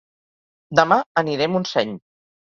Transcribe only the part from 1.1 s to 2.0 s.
aniré a Montseny